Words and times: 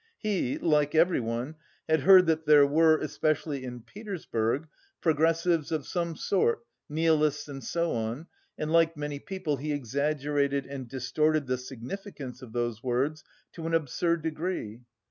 He, 0.17 0.57
like 0.57 0.95
everyone, 0.95 1.57
had 1.87 1.99
heard 1.99 2.25
that 2.25 2.47
there 2.47 2.65
were, 2.65 2.97
especially 2.97 3.63
in 3.63 3.81
Petersburg, 3.81 4.67
progressives 4.99 5.71
of 5.71 5.85
some 5.85 6.15
sort, 6.15 6.65
nihilists 6.89 7.47
and 7.47 7.63
so 7.63 7.91
on, 7.91 8.25
and, 8.57 8.71
like 8.71 8.97
many 8.97 9.19
people, 9.19 9.57
he 9.57 9.71
exaggerated 9.71 10.65
and 10.65 10.89
distorted 10.89 11.45
the 11.45 11.59
significance 11.59 12.41
of 12.41 12.51
those 12.51 12.81
words 12.81 13.23
to 13.51 13.67
an 13.67 13.75
absurd 13.75 14.23
degree. 14.23 14.81